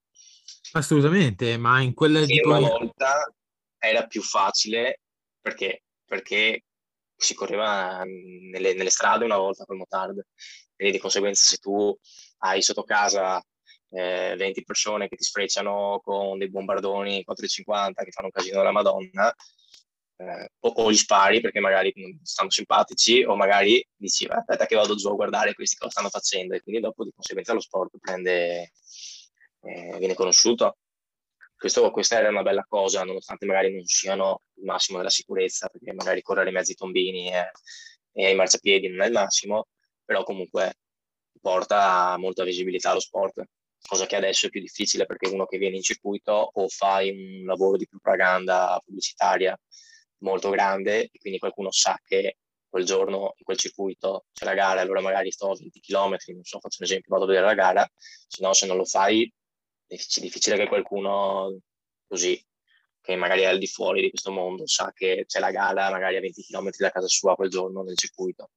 [0.73, 3.33] Assolutamente, ma in quella di una volta
[3.77, 5.01] era più facile
[5.39, 6.65] perché, perché
[7.15, 10.25] si correva nelle, nelle, strade una volta col motard.
[10.75, 11.95] Quindi di conseguenza se tu
[12.39, 13.41] hai sotto casa
[13.91, 18.71] eh, 20 persone che ti sfrecciano con dei bombardoni 450 che fanno un casino della
[18.71, 19.33] Madonna,
[20.17, 24.95] eh, o, o, li spari perché magari stanno simpatici, o magari dici aspetta che vado
[24.95, 28.71] giù a guardare questi cosa stanno facendo, e quindi dopo di conseguenza lo sport prende,
[29.61, 30.77] eh, viene conosciuto.
[31.55, 35.93] Questo, questa era una bella cosa, nonostante magari non siano il massimo della sicurezza, perché
[35.93, 37.51] magari correre in mezzo ai tombini e,
[38.13, 39.67] e ai marciapiedi non è il massimo,
[40.03, 40.77] però comunque
[41.39, 43.43] porta molta visibilità allo sport,
[43.87, 47.45] cosa che adesso è più difficile perché uno che viene in circuito o fai un
[47.45, 49.57] lavoro di propaganda pubblicitaria
[50.19, 52.37] molto grande e quindi qualcuno sa che
[52.69, 56.43] quel giorno in quel circuito c'è la gara, allora magari sto a 20 km, non
[56.43, 59.29] so, faccio un esempio, vado a vedere la gara, se no se non lo fai
[59.87, 61.59] è difficile che qualcuno
[62.07, 62.41] così,
[63.01, 66.15] che magari è al di fuori di questo mondo, sa che c'è la gara magari
[66.15, 68.51] a 20 km da casa sua quel giorno nel circuito.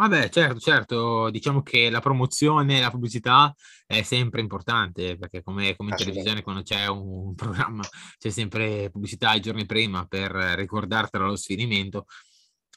[0.00, 5.90] Vabbè, certo, certo, diciamo che la promozione, la pubblicità è sempre importante, perché come, come
[5.90, 7.82] in televisione quando c'è un programma
[8.16, 12.06] c'è sempre pubblicità i giorni prima per ricordartelo allo sfinimento,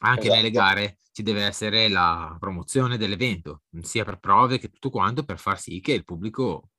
[0.00, 0.34] anche esatto.
[0.34, 5.38] nelle gare ci deve essere la promozione dell'evento, sia per prove che tutto quanto, per
[5.38, 6.72] far sì che il pubblico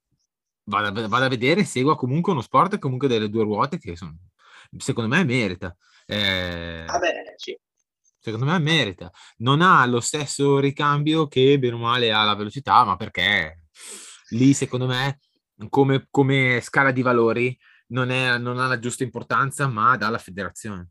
[0.66, 4.16] vada, vada a vedere, segua comunque uno sport comunque delle due ruote che sono,
[4.78, 5.76] secondo me merita.
[6.06, 7.58] Eh, Vabbè, sì.
[8.26, 9.12] Secondo me merita.
[9.38, 13.66] Non ha lo stesso ricambio che bene o male ha la velocità, ma perché
[14.30, 15.20] lì secondo me
[15.70, 17.56] come, come scala di valori
[17.90, 20.90] non, è, non ha la giusta importanza, ma dà la federazione.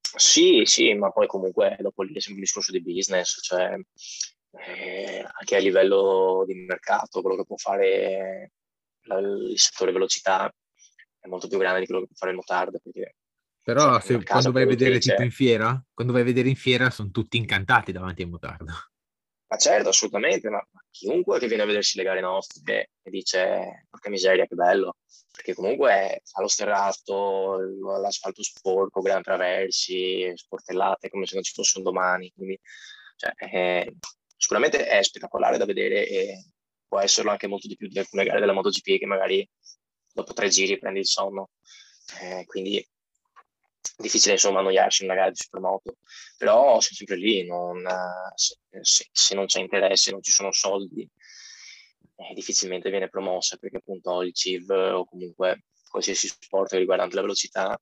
[0.00, 3.78] Sì, sì, ma poi comunque dopo lì è sempre un discorso di business, cioè
[4.50, 8.50] eh, anche a livello di mercato, quello che può fare
[9.02, 10.52] la, il settore velocità
[11.20, 12.80] è molto più grande di quello che può fare il motard.
[12.82, 13.14] Perché,
[13.62, 16.56] Però cioè, se, quando vai a vedere tipo in fiera, quando vai a vedere in
[16.56, 18.68] fiera sono tutti incantati davanti al motard.
[19.46, 24.08] Ma certo, assolutamente, ma, chiunque che viene a vedersi le gare nostre e dice porca
[24.08, 24.96] miseria che bello,
[25.30, 27.58] perché comunque fa lo sterrato,
[28.00, 32.58] l'asfalto sporco, gran traversi, sportellate come se non ci fosse un domani, quindi
[33.16, 33.94] cioè, eh,
[34.36, 36.46] sicuramente è spettacolare da vedere e
[36.88, 39.48] può esserlo anche molto di più di alcune gare della MotoGP che magari
[40.12, 41.50] dopo tre giri prendi il sonno.
[42.20, 42.84] Eh, quindi
[43.96, 45.98] difficile insomma annoiarsi in una gara di supermoto,
[46.36, 47.84] però sei sempre lì, non,
[48.34, 51.08] se, se, se, non c'è interesse, non ci sono soldi,
[52.16, 57.78] eh, difficilmente viene promossa perché appunto il CIV o comunque qualsiasi sport riguardante la velocità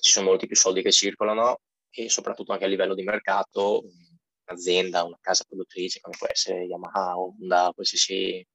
[0.00, 1.60] ci sono molti più soldi che circolano
[1.90, 3.84] e soprattutto anche a livello di mercato
[4.46, 8.46] un'azienda, una casa produttrice come può essere Yamaha, Honda, qualsiasi,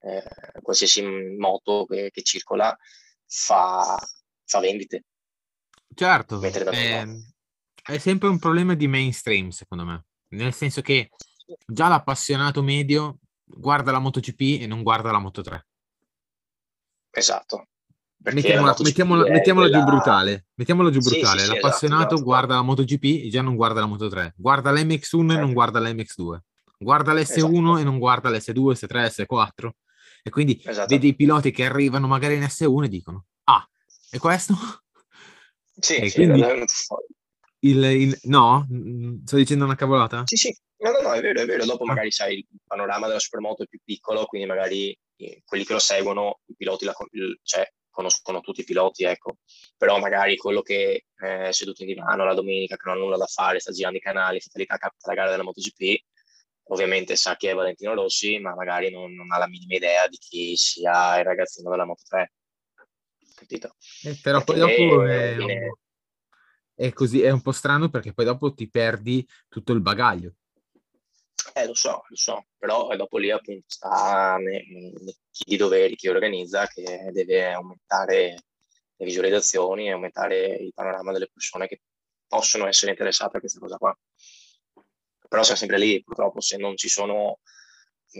[0.00, 0.22] eh,
[0.60, 2.76] qualsiasi moto che, che circola
[3.26, 3.98] fa,
[4.44, 5.04] fa, vendite.
[5.94, 7.06] Certo, è,
[7.82, 11.10] è sempre un problema di mainstream secondo me, nel senso che
[11.66, 15.60] già l'appassionato medio guarda la MotoGP e non guarda la Moto3.
[17.10, 17.66] Esatto.
[18.24, 19.84] Mettiamola, mettiamola, mettiamola quella...
[19.84, 20.46] giù brutale.
[20.54, 21.40] Mettiamola giù brutale.
[21.40, 22.28] Sì, sì, L'appassionato esatto, esatto.
[22.28, 24.32] guarda la MotoGP e già non guarda la Moto3.
[24.36, 25.32] Guarda l'MX1 certo.
[25.32, 26.38] e non guarda l'MX2.
[26.78, 27.78] Guarda l'S1 esatto.
[27.78, 29.70] e non guarda l'S2, S3, S4.
[30.22, 30.86] E quindi esatto.
[30.88, 33.68] vedi i piloti che arrivano magari in S1 e dicono: Ah,
[34.10, 34.54] e questo?
[35.78, 36.40] Sì, e sì, quindi
[37.64, 38.66] il, il, no?
[38.72, 40.22] Mm, sto dicendo una cavolata?
[40.26, 40.56] Sì, sì.
[40.78, 41.64] No, no, no, è vero, è vero.
[41.64, 41.86] Dopo ah.
[41.86, 44.96] magari sai, il panorama della supermoto è più piccolo, quindi magari
[45.44, 46.94] quelli che lo seguono, i piloti, la,
[47.42, 49.36] cioè conoscono tutti i piloti, ecco.
[49.76, 53.16] Però magari quello che è eh, seduto in divano la domenica, che non ha nulla
[53.16, 56.02] da fare, sta girando i canali, fatalità capita la gara della MotoGP,
[56.64, 60.16] ovviamente sa chi è Valentino Rossi, ma magari non, non ha la minima idea di
[60.16, 62.26] chi sia il ragazzino della Moto3.
[63.52, 63.76] Capito?
[64.04, 65.76] Eh, però poi dopo è, viene...
[66.74, 70.36] è, così, è un po' strano perché poi dopo ti perdi tutto il bagaglio.
[71.54, 74.38] Eh, lo so, lo so, però dopo lì appunto sta
[75.30, 78.44] chi di doveri, chi organizza, che deve aumentare
[78.96, 81.82] le visualizzazioni e aumentare il panorama delle persone che
[82.26, 83.94] possono essere interessate a questa cosa qua.
[85.28, 87.40] Però siamo sempre lì, purtroppo se non ci sono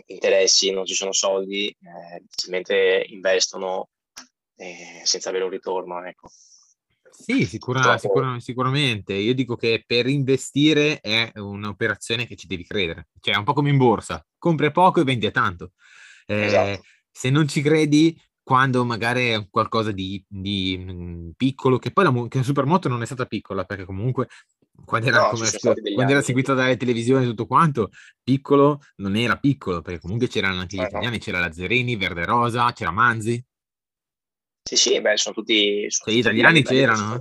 [0.07, 3.89] interessi, non ci sono soldi, eh, difficilmente investono
[4.63, 6.31] eh, senza avere un ritorno, ecco.
[7.11, 9.13] Sì, sicura, sicura, sicuramente.
[9.13, 13.09] Io dico che per investire è un'operazione che ci devi credere.
[13.21, 14.25] Cioè, è un po' come in borsa.
[14.39, 15.73] Compri poco e vendi a tanto.
[16.27, 16.83] Eh, esatto.
[17.11, 22.29] Se non ci credi, quando magari è qualcosa di, di mm, piccolo, che poi la,
[22.29, 24.29] che la Supermoto non è stata piccola, perché comunque
[24.85, 25.49] quando era, no, come,
[25.95, 27.91] quando era seguito dalle televisioni e tutto quanto,
[28.23, 31.23] piccolo non era piccolo, perché comunque c'erano anche gli eh, italiani, no.
[31.23, 33.45] c'era Lazzarini, Verde Rosa, c'era Manzi.
[34.63, 35.91] Sì, sì, beh, sono tutti...
[35.91, 37.21] Sono cioè, gli italiani c'erano?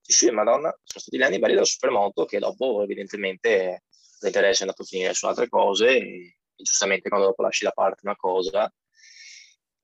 [0.00, 3.82] Sì, sì, madonna, sono stati gli anni belli della Supermoto che dopo evidentemente
[4.20, 7.72] l'interesse è andato a finire su altre cose e, e giustamente quando dopo lasci da
[7.72, 8.72] parte una cosa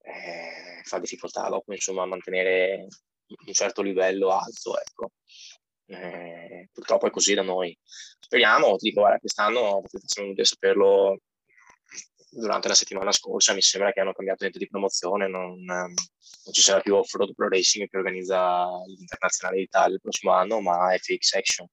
[0.03, 2.87] eh, fa difficoltà dopo insomma a mantenere
[3.27, 5.11] un certo livello alto, ecco.
[5.87, 7.77] Eh, purtroppo è così da noi.
[7.83, 11.21] Speriamo, ti dico, guarda, quest'anno siamo venuti a saperlo
[12.31, 15.63] durante la settimana scorsa, mi sembra che hanno cambiato ente di promozione, non,
[16.45, 20.95] non ci sarà più Off-Road Pro Racing che organizza l'Internazionale d'Italia il prossimo anno, ma
[20.97, 21.67] FX Action,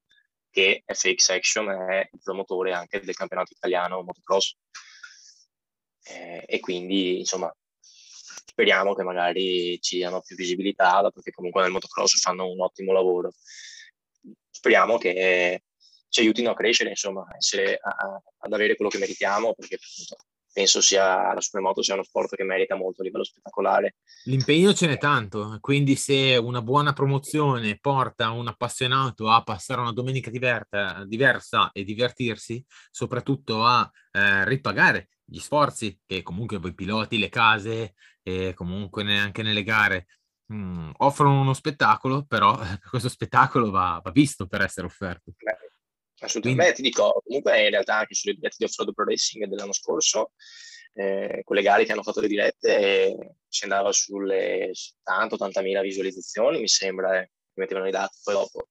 [0.49, 4.55] che FX Action è il promotore anche del campionato italiano motocross.
[6.03, 12.19] Eh, e quindi, insomma, speriamo che magari ci diano più visibilità, perché comunque nel motocross
[12.19, 13.31] fanno un ottimo lavoro.
[14.49, 15.63] Speriamo che
[16.09, 19.77] ci aiutino a crescere, insomma, essere, a, ad avere quello che meritiamo, perché
[20.59, 23.95] penso sia la supermoto sia uno sport che merita molto a livello spettacolare.
[24.25, 29.93] L'impegno ce n'è tanto, quindi se una buona promozione porta un appassionato a passare una
[29.93, 37.19] domenica diversa, diversa e divertirsi, soprattutto a eh, ripagare gli sforzi che comunque voi piloti,
[37.19, 40.07] le case e comunque neanche nelle gare
[40.51, 45.31] mm, offrono uno spettacolo, però questo spettacolo va, va visto per essere offerto.
[45.37, 45.58] Beh
[46.21, 46.73] Assolutamente, Quindi...
[46.73, 50.31] ti dico, comunque in realtà anche sulle dirette di Off-Road Pro Racing dell'anno scorso,
[50.93, 55.81] eh, con le gare che hanno fatto le dirette, eh, si andava sulle 70-80 mila
[55.81, 58.67] visualizzazioni, mi sembra, eh, mettevano i dati, poi dopo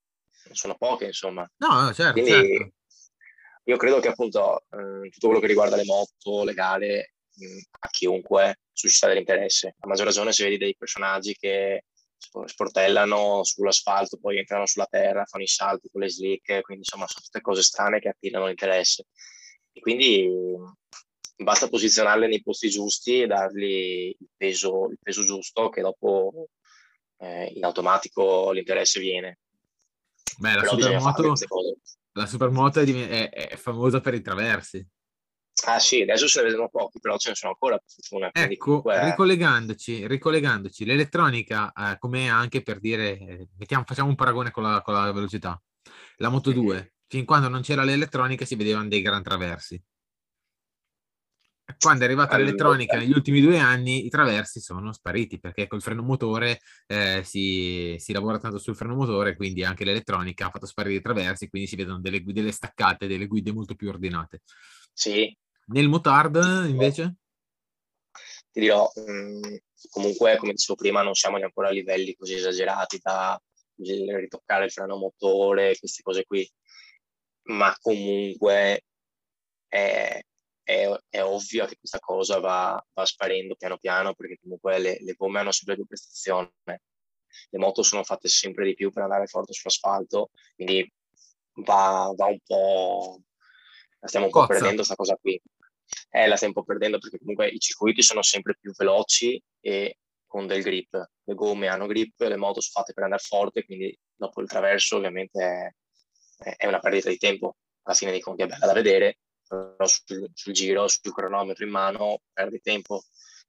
[0.53, 1.49] sono poche, insomma.
[1.57, 2.73] No, no certo, Quindi, certo.
[3.65, 7.59] Io credo che appunto eh, tutto quello che riguarda le moto, le gare, mh, mm,
[7.81, 9.77] a chiunque suscita dell'interesse.
[9.79, 11.85] A maggior ragione se vedi dei personaggi che
[12.47, 17.25] sportellano sull'asfalto, poi entrano sulla terra, fanno i salti con le slick, quindi insomma sono
[17.25, 19.07] tutte cose strane che attirano l'interesse.
[19.73, 20.29] E quindi
[21.37, 26.49] basta posizionarle nei posti giusti e dargli il peso, il peso giusto che dopo
[27.19, 29.39] eh, in automatico l'interesse viene.
[30.39, 31.35] Beh, la supermoto,
[32.13, 34.87] la supermoto è, è, è famosa per i traversi.
[35.67, 38.31] Ah sì, adesso se ne vedono pochi, però ce ne sono ancora per fortuna.
[38.33, 39.05] Ecco, comunque...
[39.05, 44.81] ricollegandoci, ricollegandoci, l'elettronica, eh, come anche per dire, eh, mettiamo, facciamo un paragone con la,
[44.83, 45.61] con la velocità.
[46.17, 46.85] La Moto 2, mm-hmm.
[47.07, 49.83] fin quando non c'era l'elettronica si vedevano dei gran traversi.
[51.77, 55.83] Quando è arrivata allora, l'elettronica negli ultimi due anni i traversi sono spariti perché col
[55.83, 60.65] freno motore eh, si, si, lavora tanto sul freno motore, quindi anche l'elettronica ha fatto
[60.65, 64.41] sparire i traversi, quindi si vedono delle, delle staccate, delle guide molto più ordinate.
[64.95, 65.37] Sì,
[65.69, 67.17] nel motard invece?
[68.51, 69.57] Ti dirò, mh, mm,
[69.91, 73.41] comunque come dicevo prima non siamo neanche a livelli così esagerati da
[73.77, 76.51] ritoccare il freno motore, queste cose qui,
[77.45, 78.85] ma comunque
[79.69, 80.21] è,
[80.63, 85.15] è, è ovvio che questa cosa va, va, sparendo piano piano perché comunque le, le
[85.15, 89.53] gomme hanno sempre più prestazione, le moto sono fatte sempre di più per andare forte
[89.53, 90.91] sull'asfalto, quindi
[91.65, 93.21] va, va un po',
[94.01, 94.47] stiamo un Cozza.
[94.47, 95.41] po' perdendo questa cosa qui
[96.11, 99.99] eh, la stai un po' perdendo perché comunque i circuiti sono sempre più veloci e
[100.27, 101.11] con del grip.
[101.25, 104.97] Le gomme hanno grip, le moto sono fatte per andare forte, quindi dopo il traverso
[104.97, 105.75] ovviamente
[106.39, 107.57] è, è una perdita di tempo.
[107.83, 111.71] Alla fine dei conti è bella da vedere, però sul, sul giro, sul cronometro in
[111.71, 113.03] mano, perdi tempo.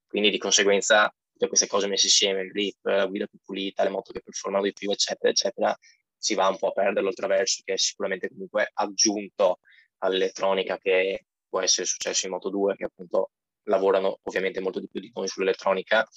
[0.08, 3.90] Quindi di conseguenza tutte queste cose messe insieme, il grip, la guida più pulita, le
[3.90, 5.78] moto che performano di più, eccetera, eccetera,
[6.18, 9.60] si va un po' a perderlo traverso che è sicuramente comunque aggiunto
[10.00, 13.32] all'elettronica che può essere successo in Moto2, che appunto
[13.64, 16.08] lavorano ovviamente molto di più di noi sull'elettronica,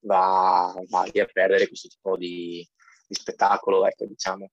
[0.00, 2.66] va, va a perdere questo tipo di,
[3.06, 4.50] di spettacolo, ecco, diciamo.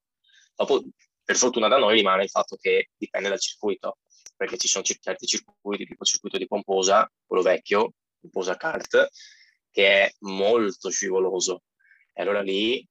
[0.55, 0.83] Dopo,
[1.23, 3.97] per fortuna da noi rimane il fatto che dipende dal circuito,
[4.35, 9.09] perché ci sono certi circuiti, tipo il circuito di Pomposa, quello vecchio, Pomposa Kart,
[9.71, 11.63] che è molto scivoloso.
[12.13, 12.85] E allora lì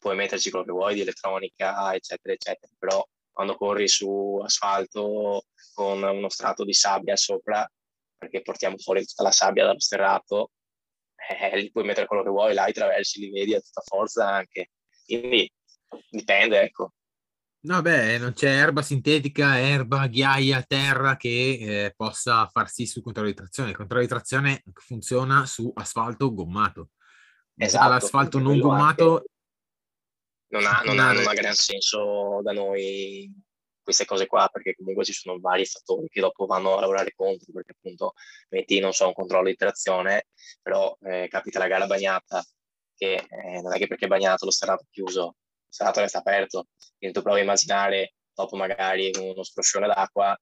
[0.00, 3.04] puoi metterci quello che vuoi di elettronica, eccetera, eccetera, però
[3.36, 5.44] quando corri su asfalto
[5.74, 7.70] con uno strato di sabbia sopra,
[8.16, 10.52] perché portiamo fuori tutta la sabbia dallo sterrato,
[11.28, 14.26] eh, li puoi mettere quello che vuoi, là i traversi li vedi a tutta forza
[14.26, 14.70] anche.
[15.04, 15.52] Quindi
[16.08, 16.94] dipende, ecco.
[17.66, 23.02] No, beh, non c'è erba sintetica, erba, ghiaia, terra che eh, possa far sì sul
[23.02, 23.68] controllo di trazione.
[23.68, 26.92] Il controllo di trazione funziona su asfalto gommato.
[27.54, 29.22] Esatto, l'asfalto non gommato ha,
[30.60, 33.32] non, ha, non ha gran senso da noi
[33.86, 37.52] queste cose qua, perché comunque ci sono vari fattori che dopo vanno a lavorare contro,
[37.52, 38.14] perché appunto
[38.48, 40.26] metti, non so, un controllo di trazione,
[40.60, 42.44] però eh, capita la gara bagnata,
[42.96, 46.66] che eh, non è che perché è bagnato lo sterrato chiuso, il sterrato resta aperto,
[46.98, 50.36] quindi tu provi a immaginare dopo magari uno scroscione d'acqua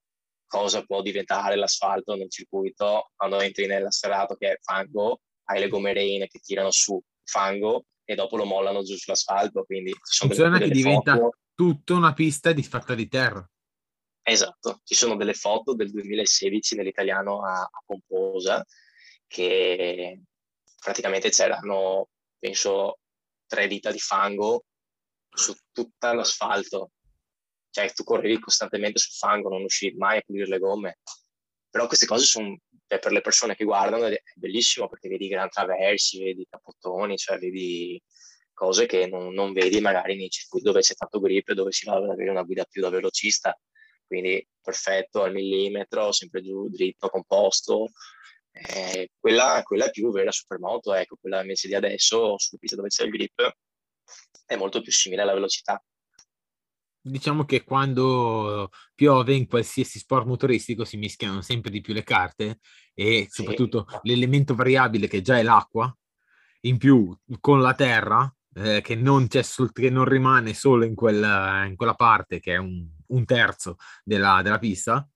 [0.47, 5.69] cosa può diventare l'asfalto nel circuito quando entri nel sterrato che è fango, hai le
[5.69, 10.31] gomme reine che tirano su fango e dopo lo mollano giù sull'asfalto, quindi ci sono
[10.31, 13.49] Funziona delle, che delle diventa foto tutta una pista di fatta di terra.
[14.23, 18.65] Esatto, ci sono delle foto del 2016 nell'italiano a, a Pomposa
[19.27, 20.21] che
[20.81, 22.99] praticamente c'erano, penso,
[23.47, 24.65] tre dita di fango
[25.29, 26.93] su tutto l'asfalto.
[27.71, 30.99] Cioè, tu correvi costantemente sul fango, non uscivi mai a pulire le gomme.
[31.69, 35.49] Però queste cose sono, cioè, per le persone che guardano, è bellissimo perché vedi gran
[35.49, 38.01] traversi, vedi capottoni, cioè vedi
[38.53, 41.87] cose che non, non, vedi magari nei circuiti dove c'è tanto grip e dove si
[41.87, 43.59] va ad avere una guida più da velocista.
[44.07, 47.91] Quindi perfetto al millimetro, sempre giù, dritto, composto.
[48.53, 52.89] Eh, quella, quella, è più vera supermoto, ecco, quella invece di adesso, su piste dove
[52.89, 53.57] c'è il grip,
[54.47, 55.83] è molto più simile alla velocità.
[57.07, 62.61] Diciamo che quando piove in qualsiasi sport motoristico si mischiano sempre di più le carte
[62.95, 63.99] e soprattutto sì.
[64.05, 65.95] l'elemento variabile che già è l'acqua,
[66.61, 71.65] in più con la terra eh, che, non sol- che, non rimane solo in quella,
[71.65, 75.07] in quella parte che è un, un terzo della, della, pista,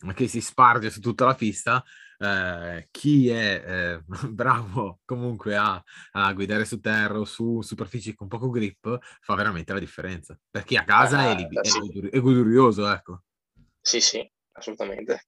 [0.00, 1.84] ma che si sparge su tutta la pista.
[2.18, 8.26] Eh, chi è eh, bravo comunque a, a, guidare su terra o su superfici con
[8.28, 10.38] poco grip fa veramente la differenza.
[10.50, 12.08] Perché a casa ah, è, lib- sì.
[12.10, 13.22] è, godurioso ecco.
[13.80, 15.26] Sì sì assolutamente.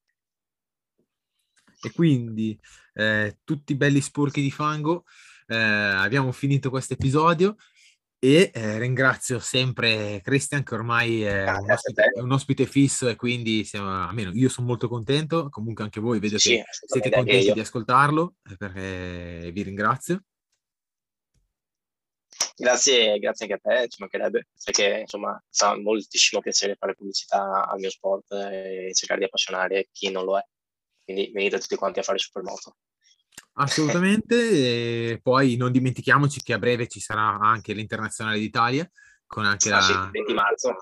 [1.80, 2.58] E quindi
[2.94, 5.04] eh, tutti belli sporchi di fango
[5.46, 7.56] eh, abbiamo finito questo episodio
[8.20, 13.14] e eh, ringrazio sempre Christian che ormai è un, ospite, è un, ospite, fisso e
[13.14, 17.52] quindi siamo, almeno io sono molto contento, comunque anche voi vedo sì, che siete contenti
[17.52, 20.22] di ascoltarlo eh, perché vi ringrazio.
[22.56, 27.78] Grazie, grazie anche a te, ci mancherebbe, perché insomma fa moltissimo piacere fare pubblicità al
[27.78, 30.42] mio sport e cercare di appassionare chi non lo è.
[31.04, 32.76] Quindi venite tutti quanti a fare Supermoto.
[33.60, 38.88] Assolutamente, e poi non dimentichiamoci che a breve ci sarà anche l'Internazionale d'Italia
[39.26, 40.08] con anche ah, la...
[40.12, 40.76] 20 marzo.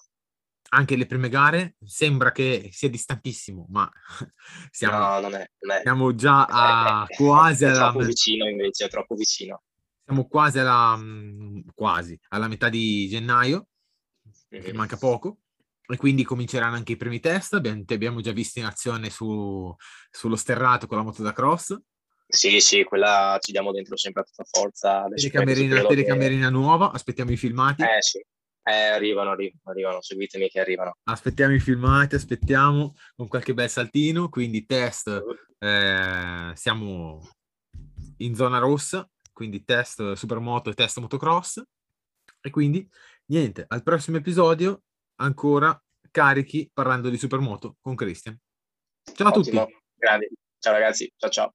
[0.69, 3.91] Anche le prime gare, sembra che sia distantissimo, ma
[4.71, 5.81] siamo, no, non è, non è.
[5.81, 7.91] siamo già a è, quasi è, alla...
[7.91, 9.63] troppo vicino invece, è troppo vicino.
[10.05, 13.69] Siamo quasi alla, mm, quasi alla metà di gennaio,
[14.55, 14.77] mm-hmm.
[14.77, 15.39] manca poco,
[15.87, 17.55] e quindi cominceranno anche i primi test.
[17.55, 19.75] Abbiamo, abbiamo già visto in azione su,
[20.11, 21.75] sullo sterrato con la moto da cross
[22.27, 25.07] sì, sì, quella ci diamo dentro sempre a tutta forza.
[25.15, 27.83] Telecamerina, telecamerina nuova, aspettiamo i filmati.
[27.83, 28.19] Eh sì,
[28.69, 30.97] eh, arrivano, arrivano, arrivano, seguitemi che arrivano.
[31.05, 35.23] Aspettiamo i filmati, aspettiamo con qualche bel saltino, quindi test,
[35.59, 37.21] eh, siamo
[38.19, 41.63] in zona rossa, quindi test supermoto e test motocross.
[42.41, 42.89] E quindi,
[43.27, 44.83] niente, al prossimo episodio
[45.21, 45.81] ancora
[46.11, 48.37] carichi parlando di supermoto con Christian.
[49.15, 49.61] Ciao Ottimo.
[49.61, 49.79] a tutti.
[49.95, 50.29] Grandi.
[50.59, 51.55] Ciao ragazzi, ciao ciao.